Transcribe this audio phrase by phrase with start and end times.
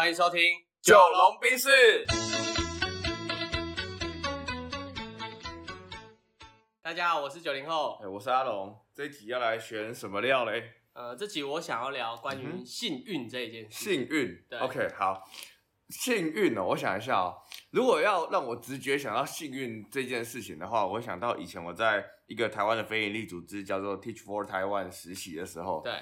[0.00, 0.40] 欢迎收听
[0.80, 1.68] 《九龙冰室，
[6.80, 7.98] 大家好，我是九零后。
[8.02, 8.74] 哎，我是阿龙。
[8.94, 10.72] 这一集要来选什么料嘞？
[10.94, 13.84] 呃，这集我想要聊关于幸运这一件事。
[13.90, 14.42] 幸运。
[14.48, 15.22] 对 OK，好。
[15.90, 17.36] 幸运哦，我想一下哦。
[17.68, 25.92] 如果要让我直觉想到幸运这件事情的话，我会想到以前我在一个台湾的非营利组织叫做 Teach for Taiwan 实习的时候，对，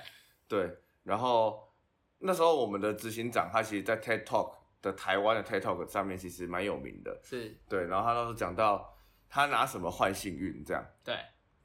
[0.47, 1.68] 对，然后
[2.19, 8.97] 那时候我们的执行长他其实，在 TED Talk 的台湾的 TED Talk 上面其实蛮有名的，是，对，然后他那时候讲到
[9.29, 10.85] 他拿什么换幸运这样。
[11.05, 11.17] 对，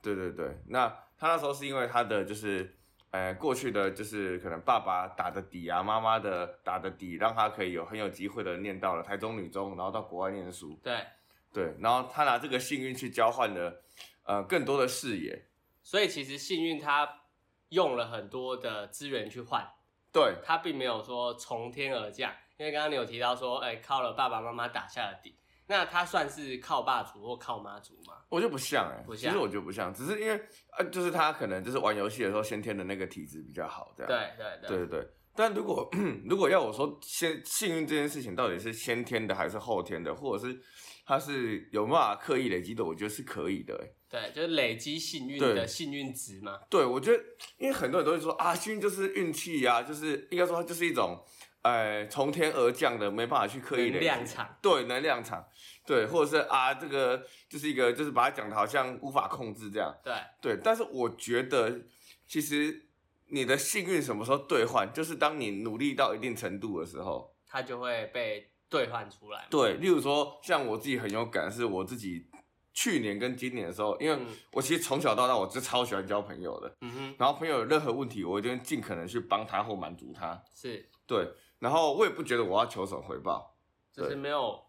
[0.01, 0.87] 对对对，那
[1.17, 2.75] 他那时候是因为他的就是，
[3.11, 10.79] 呃，过去的就是可能爸爸打的底啊，妈妈的打的底，让他可以有很有机会的念到了台中女中，然后到国外念书。
[10.83, 11.05] 对，
[11.51, 13.83] 对，然后他拿这个幸运去交换了，
[14.23, 15.47] 呃，更多的视野。
[15.81, 17.21] 所以其实幸运他
[17.69, 19.67] 用了很多的资源去换，
[20.13, 22.31] 对他并没有说从天而降。
[22.57, 25.35] 因为刚刚你有提到说，哎、靠了爸爸妈妈打下的底，
[25.67, 28.13] 那他算是靠爸族或靠妈族吗？
[28.29, 30.39] 我觉得不像哎、不像其实我觉得不像，只是因为
[30.77, 34.07] 呃，就是他可能就是玩游戏的时候先天的那个体质比较好，这样。
[34.07, 35.09] 对对对对对。
[35.35, 35.89] 但如果
[36.25, 40.61] 如果要我说先幸运这件事情到底是先天的还是后天的，或者是
[41.05, 43.95] 它是有办法刻意累积的，我觉得是可以的、欸。
[44.09, 46.59] 对，就是累积幸运的幸运值嘛。
[46.69, 47.23] 对，我觉得
[47.57, 51.19] 因为很多人都会说啊，幸运就是运气呀，就是应该说它就是一种
[51.63, 54.57] 呃从天而降的，没办法去刻意累积能量场。
[54.61, 55.43] 对，能量场。
[55.85, 59.93] 对，或者是啊，这个就是一个就是把它讲的好像无法控制这样。
[60.03, 61.81] 对，对，但是我觉得
[62.27, 62.85] 其实
[63.33, 67.35] 你的幸运什么时候兑换，就是当你努力到一定程度的时候。
[67.47, 69.47] 它就会被兑换出来。
[69.49, 72.27] 对，例如说像我自己很有感，是我自己
[72.73, 80.43] 去年跟今年的时候，因为嗯我其实从小到大我就超喜欢交朋友的，嗯哼，然后朋友有任何问题，我一定尽可能去帮他或满足他。
[80.53, 81.27] 是，对，
[81.59, 83.55] 然后我也不觉得我要求什么回报。
[83.91, 84.59] 就是没有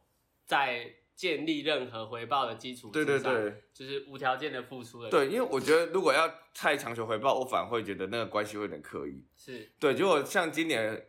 [0.44, 9.24] 在建立任何回报的基础对之上，对对就是无条件的付出的。，对，因为我觉得如果要太强求回报，我反而会觉得那个关系会有点刻意。
[9.36, 11.06] 是，对，结果像今年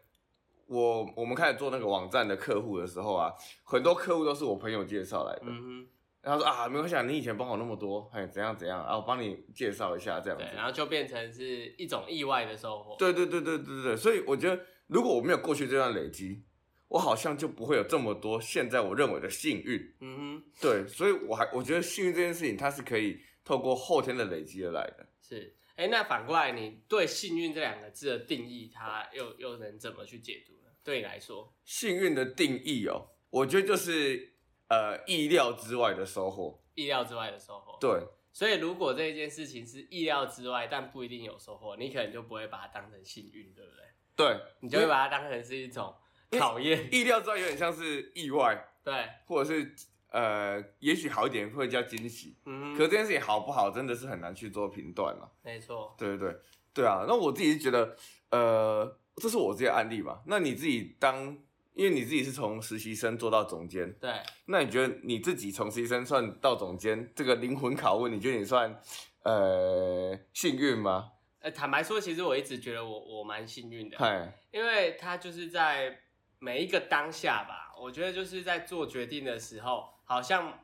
[0.68, 3.32] 我我们开始做那个网站的客户的时候啊，
[3.64, 5.46] 很多客户都是我朋友介绍来的。
[5.46, 5.88] 嗯哼
[6.22, 10.46] 然后说啊，没关系，啊，你以前帮我那么多，哎，怎样怎样，啊，我帮你介绍一下这样子。
[10.56, 12.96] 然后就变成是一种意外的收获。
[12.98, 16.44] 对对对对对对，所以我觉得如果我没有过去这段累积，
[16.88, 19.96] 我好像就不会有这么多现在我认为的幸运。
[20.00, 25.08] 嗯哼，对，所以我还我觉得幸运这件事情，它是可以透过后天的累积而来的。
[25.22, 25.56] 是。
[25.76, 30.72] 哎，那反过来，你对幸运这两个字的定义，它又又能怎么去解读呢？
[30.84, 34.38] 对你来说，幸运的定义哦，我觉得就是
[34.70, 36.64] 呃意料之外的收获。
[36.76, 37.78] 意料之外的收获。
[37.82, 38.02] 对
[38.32, 43.86] 所以，如果这件事情是意料之外，但不一定有收获，你可能就不会把它当成幸运，对不对？
[44.16, 45.94] 对，你就会把它当成是一种
[46.32, 46.88] 考验。
[46.92, 49.76] 意料之外有点像是意外，对，或者是
[50.12, 52.38] 呃也许好一点会叫惊喜。
[52.46, 55.32] 嗯哼，可这件事情好不好，真的是很难去做评断了。
[55.44, 55.96] 没错。
[55.98, 56.40] 对对对，
[56.74, 57.06] 对啊。
[57.08, 57.96] 那我自己是觉得，
[58.32, 60.22] 呃，这是我自己的案例嘛。
[60.28, 61.38] 那你自己当，
[61.74, 64.12] 因为你自己是从实习生做到总监，对，
[64.46, 68.80] 那你觉得你自己从实习生算到总监，这个灵魂拷问，你觉得你算
[69.24, 71.12] 呃幸运吗？
[71.40, 76.00] 呃，坦白说，其实我一直觉得我我蛮幸运的，嗨，因为他就是在
[76.46, 80.60] 每一个当下吧，我觉得就是在做决定的时候，好像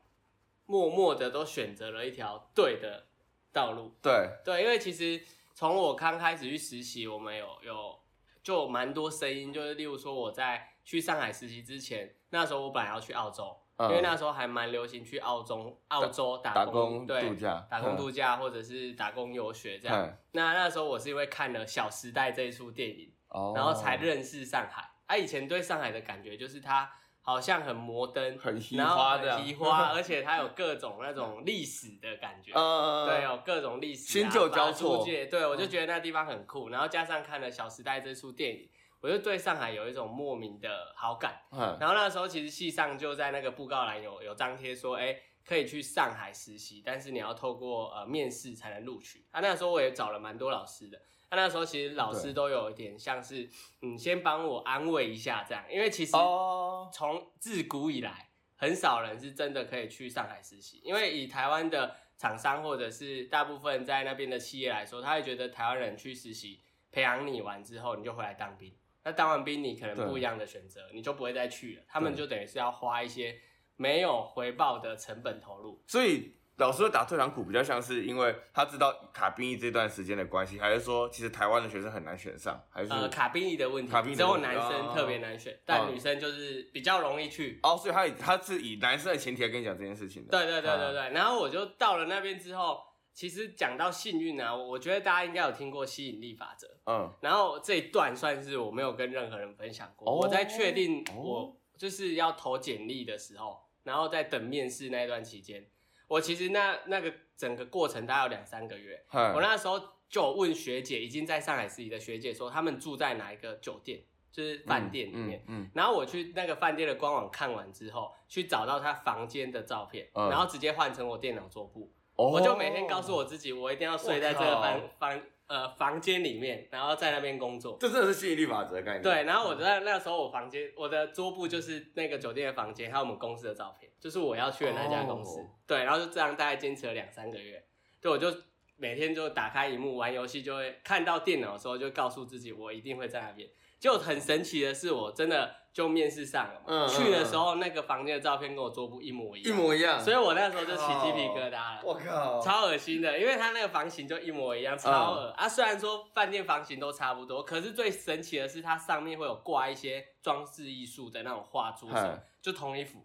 [0.68, 3.08] 默默的都选择了一条对的
[3.52, 3.96] 道路。
[4.00, 5.20] 对，对，因为其实
[5.56, 8.00] 从我刚开始去实习，我们有有
[8.44, 19.98] 就蛮多声音，就是例如说我在去上海实习之前，那时候我本来要去澳洲，嗯因为那时候还蛮流行去澳洲澳洲打打工工对度假打工嗯度假或者是打工游学这样。
[19.98, 24.91] 嗨，那那时候我是因为看了《小时代》这一出电影，哦然后才认识上海。
[25.12, 26.90] 啊，以前对上海的感觉就是它
[27.22, 32.54] 好像很摩登，很稀然后花这样很奇花，而且它有各种那种历史的感觉。
[32.54, 38.70] 呃，对，有各种历史、啊、新旧交错对我就觉得那地方很酷，然后加上看了《小时代》这出电影，
[39.02, 41.42] 我就对上海有一种莫名的好感。
[41.52, 49.28] 嗯，然后那时候其实系上就在那个布告栏有有张贴说，哎，可以去上海实习，但是你要透过呃面试才能录取。
[49.32, 50.98] 啊，那时候我也找了蛮多老师的。
[51.32, 53.50] 那、那时候其实老师都有一点像是，
[53.82, 66.62] 嗯，先帮我安慰一下这样，因为其实哦，从自古以来，很少人是真的可以去上海实习，因为以台湾的厂商或者是大部分在那边的企业来说，他会觉得台湾人去实习，
[66.92, 68.72] 培养你完之后，你就回来当兵。
[69.04, 71.84] 那当完兵，你可能不一样的选择，你就不会再去了。
[71.88, 73.36] 他们就等于是要花一些
[73.76, 75.82] 没有回报的成本投入。
[75.88, 87.60] 所以老师会打退堂鼓，比较像是因为他知道卡兵役这段时间的关系，还是说其实台湾的学生很难选上，还是呃，卡宾役的问题卡宾，役只有的问题男生哦特别难选，哦但女生就是比较容易去。
[87.64, 90.30] 哦，所以他以他是以男生的前提来跟你讲这件事情的。
[90.30, 92.80] 对对对对啊对，然后我就到了那边之后，
[93.12, 96.68] 其实讲到幸运啊，我觉得大家应该有听过吸引力法则。
[96.86, 100.08] 嗯，然后这一段算是我没有跟任何人分享过。
[100.08, 105.66] 哦我在确定哦我就是要投简历的时候，然后在等面试那段期间，
[106.12, 109.02] 我其实那那个整个过程大概有两三个月。
[109.34, 115.42] 我那时候就问学姐，已经在上海实习的学姐说，他们住在哪一个酒店，就是饭店里面。
[115.48, 121.90] 嗯，嗯然后我去那个饭店的官网看完之后，去找到他房间的照片，嗯然后直接换成我电脑桌布。
[122.18, 127.78] 哦我就每天告诉我自己，我一定要睡在这个房房呃房间里面，然后在那边工作。
[127.80, 129.02] 这真的是吸引力法则的概念。
[129.02, 135.40] 对，然后我在那时候我房间我的桌布就是那个酒店的房间，还有我们公司的照片，就是我要去的那家公司。
[135.40, 137.64] 哦对，然后就这样大概坚持了两三个月。
[138.02, 138.28] 对，我就
[138.76, 143.48] 每天就打开荧幕玩游戏，就会看到电脑的时候就告诉自己我一定会在那边。
[143.80, 146.66] 就很神奇的是，我真的就面试上了嘛。
[146.68, 150.00] 嗯嗯去的时候那个房间的照片跟我桌布一模一样一，模一样。
[150.00, 151.82] 所以我那时候就起鸡皮疙瘩了。
[151.84, 155.50] 我靠，超恶心的，因为它那个房型就一模一样，超恶、啊！
[155.50, 163.04] 虽然说饭店房型都差不多，可是最神奇的是它上面会有挂一些装饰艺术的那种画作什么，就同一幅，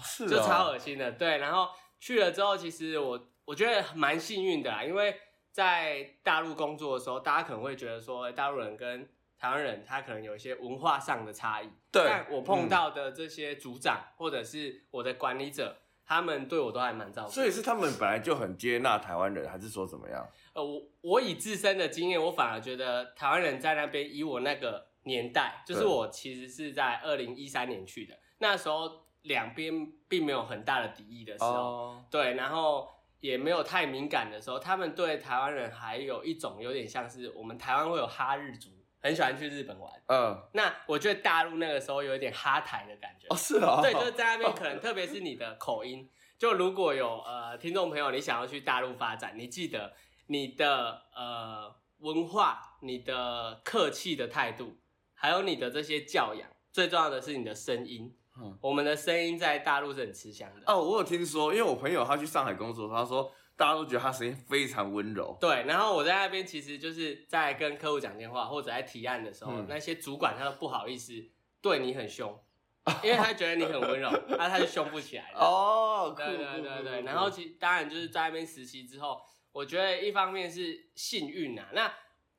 [0.04, 1.12] 是就超哦恶心的。
[1.12, 1.68] 对，然后
[1.98, 5.16] 去了之后，其实我我觉得蛮幸运的啦，因为
[5.52, 9.08] 在大陆工作的时候，大家可能会觉得说，哎大陆人跟
[9.38, 11.68] 台湾人他可能有一些文化上的差异。
[11.90, 15.76] 对但我碰到的这些组长、或者是我的管理者，
[16.06, 17.30] 他们对我都还蛮照顾。
[17.30, 20.28] 所以是他们本来就很接纳台湾人，还是说怎么样？
[20.54, 32.88] 呃，我我以自身的经验，我反而觉得台湾人在那边，以我那个年代，就是我其实是在二零一三年去的，那时候两边并没有很大的敌意的时候，哦，对，然后
[33.20, 38.70] 也没有太敏感的时候，他们对台湾人还有一种有点像是我们台湾会有哈日族，
[39.00, 39.92] 很喜欢去日本玩。
[40.06, 46.08] 嗯，那我觉得大陆那个时候有一点哈台的感觉，哦是哦， 对，就是在那边 可能特别是你的口音，
[46.38, 49.92] 就如果有呃听众朋友你想要去大陆发展，你记得
[50.28, 54.78] 你的呃文化、你的客气的态度，
[55.12, 58.16] 还有你的这些教养，最重要的是你的声音。
[58.40, 60.62] 嗯我们的声音在大陆是很吃香的。
[60.66, 65.36] 哦，我有听说，因为我朋友他去上海工作，他说大家都觉得他声音非常温柔。
[65.40, 71.12] 对，然后我在那边其实就是在跟客户讲电话或者在提案的时候，嗯那些主管他都不好意思
[71.60, 72.38] 对你很凶，
[73.04, 75.38] 因为他觉得你很温柔，那他就凶不起来了。
[75.44, 79.20] 哦，对对对对，然后其当然就是在那边实习之后，
[79.52, 81.68] 我觉得一方面是幸运啊。
[81.74, 81.92] 那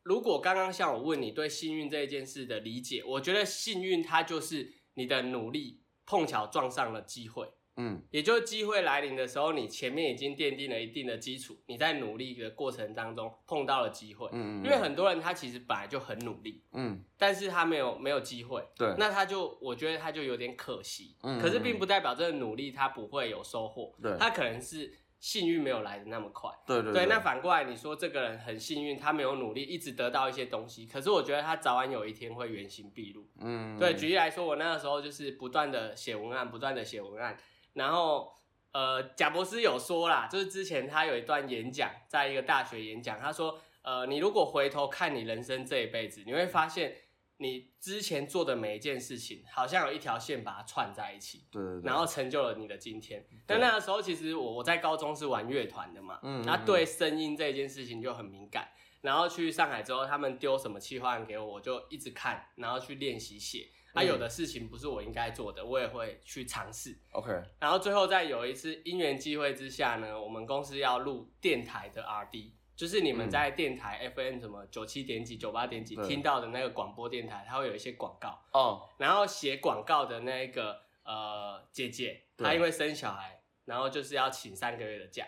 [0.04, 8.01] 如果刚刚像我问你对幸运这一件事的理解，我觉得幸运它就是你的努力碰巧撞上了机会，嗯。
[8.12, 14.27] 也就是机会来临的时候，你前面已经奠定了一定的基础，你在努力的过程当中碰到了机会。
[14.31, 17.03] 嗯嗯，因为很多人他其实本来就很努力，嗯。
[17.18, 21.15] 但是他没有没有机会，对，那他就我觉得他就有点可惜。
[21.21, 24.18] 嗯可是并不代表这个努力他不会有收获，对。
[24.18, 26.50] 他可能是幸运没有来的那么快。
[26.65, 33.25] 对对对，那反过来你说这个人很幸运，他没有努力，一直得到一些东西，可是我觉得他早晚有一天会原形毕露。
[33.39, 37.38] 嗯对，举例来说，我那个时候就是不断的写文案，不断的写文案，
[37.73, 38.33] 然后
[38.71, 46.95] 呃，贾博士有说啦，就是之前他有一段演讲，在一个大学演讲，他说，呃，你如果回头看你人生这一辈子，你会发现
[47.42, 51.44] 你之前做的每一件事情，好像有一条线把它串在一起。
[51.52, 53.26] 对对对，然后成就了你的今天。
[53.48, 58.69] 但那个时候，其实我我在高中是玩乐团的嘛，嗯然后对声音这件事情就很敏感。
[59.02, 63.68] 然后去上海之后，他们丢什么企划案给我，我就一直看，然后去练习写。
[63.94, 66.95] 啊，嗯有的事情不是我应该做的，我也会去尝试。
[67.12, 73.30] OK，然后最后在有一次因缘机会之下呢，我们公司要录电台的 RD，就是你们嗯。
[73.30, 76.07] 在电台 FM 什么九七点几、九八点几对。
[76.07, 78.44] 听到的那个广播电台，它会有一些广告。
[78.54, 82.44] 哦，然后写广告的那个呃姐姐，对。
[82.44, 85.28] 她因为生小孩，然后就是要请三个月的假，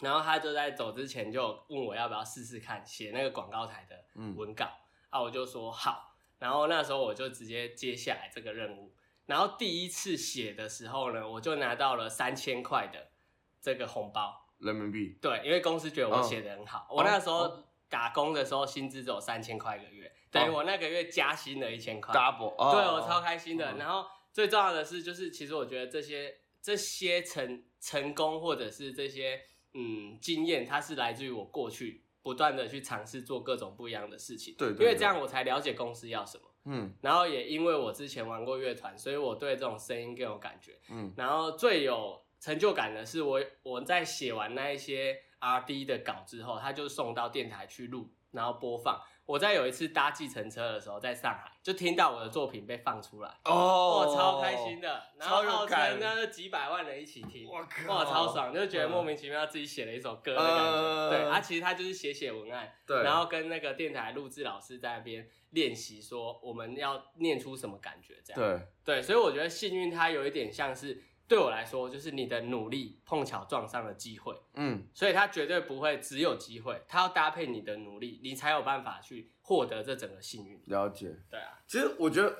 [0.00, 4.34] 然后她就在走之前就问我要不要试试看写那个广告台的嗯。
[4.34, 4.68] 文稿，
[5.10, 8.92] 啊，我就说好，然后那时候我就直接接下来这个任务，
[9.26, 13.12] 然后第一次写的时候呢，我就拿到了三千块的
[13.60, 22.12] 这个红包，人民币，对，因为公司觉得我哦写的很好，我那时候哦打工的时候薪资只有三千块一个月，等于我那个月加薪了一千块。
[22.12, 23.72] double，哦对我超开心的。
[23.72, 29.40] 嗯然后最重要的是，就是其实我觉得这些这些成成功或者是这些
[29.74, 34.54] 嗯经验，它是来自于我过去不断的去尝试做各种不一样的事情。
[34.58, 36.44] 对对对因为这样我才了解公司要什么。
[36.64, 40.80] 嗯然后也因为我之前玩过乐团，所以我对这种声音更有感觉。
[40.88, 49.00] 嗯然后最有成就感呢是我我在写完那一些 R D 的稿之后，他就送到电台去录，然后播放。
[49.24, 54.00] 我在有一次搭计程车的时候，在上海就听到我的作品被放出来，哦。
[54.00, 55.02] 哇，超开心的。
[55.18, 57.94] 然后超有号感称那几百万人一起听，哇靠。
[57.94, 60.62] 哇，超爽，就觉得莫名其妙自己写了一首歌的感觉。
[60.62, 68.38] 呃对，啊，其实他就是写写文案，对，然后跟那个电台录制老师在那边练习，说我们要念出什么感觉，这样。
[68.84, 80.60] 对，对，所以我觉得幸运它有一点像是对我来说，就是你的努力碰巧撞上了机会，嗯，所以它绝对不会只有机会，它要搭配你的努力，你才有办法去获得这整个幸运。
[80.66, 81.14] 了解。
[81.30, 82.36] 对啊，其实我觉得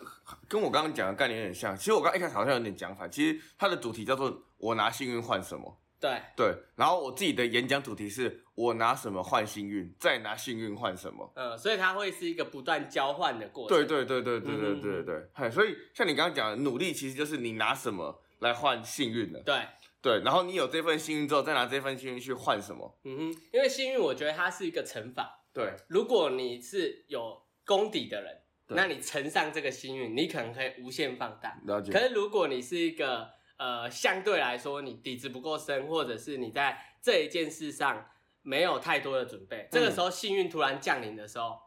[0.48, 1.76] 跟我刚刚讲的概念有点像。
[1.76, 6.20] 其实我刚一开始好像有点讲反，其实它的主题叫做“我拿幸运换什么对，”。
[6.36, 13.48] 对，然后我自己的演讲主题是“我拿什么换幸运，再拿幸运换什么嗯，所以它会是一个不断交换的”。
[13.50, 13.78] 过程。
[13.78, 15.28] 对对对对对对嗯对对对。
[15.32, 19.40] 嘿所以像你刚刚讲的，努力其实就是你拿什么来换幸运的。
[19.42, 19.66] 对，
[20.00, 22.98] 对，然后你有这份幸运之后，再拿这份幸运去换什么？
[23.04, 25.46] 嗯哼，因为幸运，我觉得它是一个乘法。
[25.52, 31.60] 对，如果你是有功底的人，那你乘上这个幸运，你可能可以无限放大。
[31.64, 31.98] 了解可。
[32.00, 38.04] 是如果你是一个呃相对来说你底子不够深，或者是你在这一件事上
[38.42, 41.58] 没有太多的准备，这个时候幸运突然降临的时候，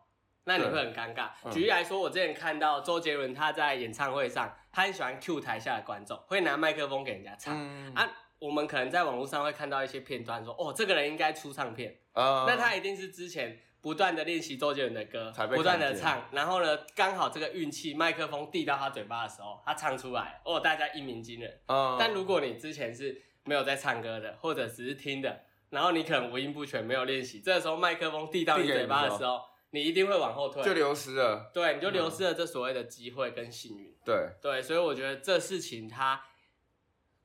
[0.47, 1.29] 那你会很尴尬。
[1.43, 8.09] 嗯举例来说，我之前看到周杰伦他在演唱会上，他很喜欢 cue 台下的观众，会拿麦克风给人家唱、嗯啊。
[8.39, 21.59] 我们可能在网络上会看到一些片段说，哦，这个人应该出唱片，啊那他一定是之前不断的练习周杰伦的歌才，不断的唱，然后呢，刚好这个运气，麦克风递到他嘴巴的时候，他唱出来，哦，大家一鸣惊人。
[21.65, 31.51] 啊但如果你之前是没有在唱歌的，或者只是听的，然后你可能五音不全，没有练习，这个时候麦克风递到你嘴巴的时候，你一定会往后退，就流失了。
[31.53, 33.93] 对，你就流失了这所谓的机会跟幸运。
[34.05, 36.21] 对，对，所以我觉得这事情它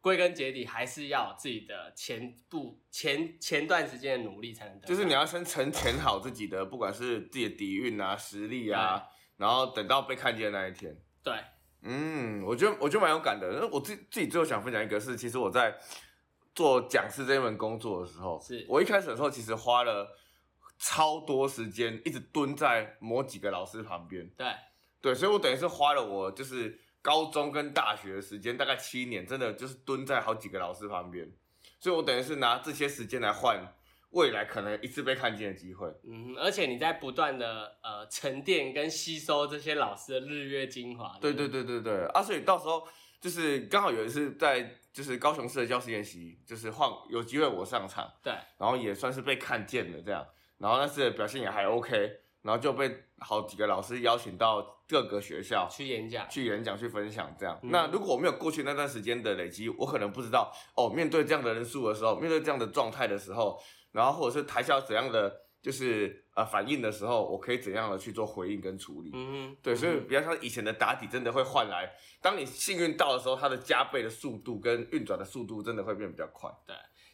[0.00, 4.88] 归根结底还是要有自己的前部前前段时间的努力才能得到。
[4.88, 9.04] 就是你要先沉潜好自己的，不管是自己的底蕴啊、实力啊，
[9.36, 11.00] 然后等到被看见的那一天。
[11.22, 11.34] 对，
[11.82, 13.48] 嗯，我觉得我觉得蛮有感的。
[13.60, 15.78] 那我自自己最后想分享一个是，其实我在
[16.52, 20.16] 做讲师这一门工作的时候，是我一开始的时候其实花了
[20.84, 24.28] 超多时间，一直蹲在某几个老师旁边。
[24.36, 24.48] 对，
[25.00, 31.30] 对，所以我等于是花了我就是高中跟大学的时间，大概七年，真的就是蹲在好几个老师旁边，
[31.78, 33.64] 所以我等于是拿这些时间来换
[34.10, 35.88] 未来可能一次被看见的机会。
[36.02, 41.16] 嗯，而且你在不断的呃沉淀跟吸收这些老师的日月精华。
[41.20, 42.86] 对对对对对，啊，所以到时候
[43.20, 50.26] 就是刚好有一次在就是高雄市的教师研习，就是换有机会我上场，对，然后也算是被看见了这样，
[50.62, 51.90] 然后那次的表现也还 OK，
[52.42, 56.28] 然后就被好几个老师邀请到各个学校去演讲。
[56.30, 57.58] 去演讲、去分享这样。
[57.64, 69.10] 嗯那如果我没有过去那段时间的累积，我可能不知道哦，面对这样的人数的时候，面对这样的状态的时候，然后或者是台下怎样的就是呃反应的时候，我可以怎样的去做回应跟处理。
[69.14, 76.50] 嗯，对，所以嗯比较像以前的打底，真的会换来，当你幸运到的时候，它的加倍的速度跟运转的速度真的会变比较快。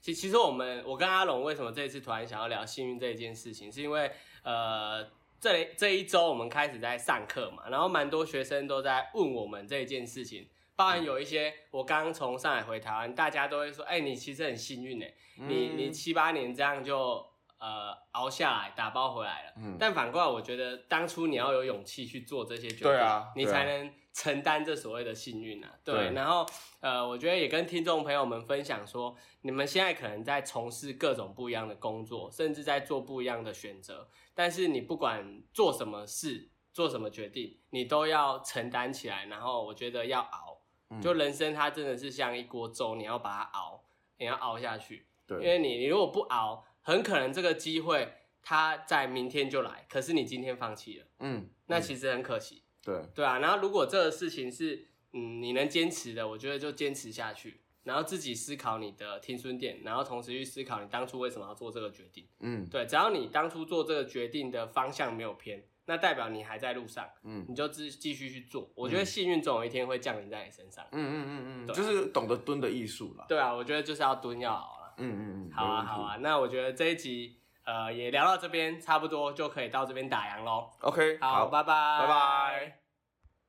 [0.01, 4.11] 其其实我们我跟阿龙为什么这一次突然想要聊幸运这一件事情，是因为
[4.43, 5.05] 呃
[5.41, 17.25] 这这一周我们开始在上课嘛，然后蛮多学生都在问我们这一件事情，包含有一些我刚刚从上海回台湾，大家都会说，哎、你其实很幸运哎，你你嗯七八年这样就
[17.59, 19.53] 呃熬下来，打包回来了。
[19.59, 19.77] 嗯。
[19.79, 25.79] 但反过来，我觉得当初你要有勇气去做这些决定，对啊你才能承担这所谓的幸运啊。
[25.85, 26.45] 对，对然后
[26.81, 39.27] 呃，我觉得也跟听众朋友们分享说，你们现在可能在从事各种不一样的工作，甚至在做不一样的选择，但是你不管做什么事、做什么决定，你都要承担起来。
[39.27, 40.61] 然后我觉得要熬，
[40.91, 43.85] 嗯就人生它真的是像一锅粥，你要把它熬，
[44.19, 45.07] 你要熬下去。
[45.31, 53.39] 因，为你你如果不熬，很可能这个机会它在明天就来，可是你今天放弃了，嗯，嗯那其实很可惜，对，对啊。
[53.39, 62.27] 然后如果这个事情是嗯你能坚持的，我觉得就坚持下去，然后自己思考你的停损点，然后同时去思考你当初为什么要做这个决定。
[62.41, 68.71] 嗯对，只要你当初做这个决定的方向没有偏，那代表你还在路上，嗯你就继继续去做。
[68.75, 70.85] 我觉得幸运总有一天会降临在你身上。
[70.93, 73.25] 嗯嗯嗯嗯，就是懂得蹲的艺术啦。
[73.29, 74.95] 对啊，我觉得就是要蹲要熬了。
[74.99, 80.71] 嗯嗯嗯，好啊，好啊，那我觉得这一集呃也聊到这边，差不多就可以到这边打烊喽。
[80.81, 82.78] ，OK，好，拜拜，拜拜。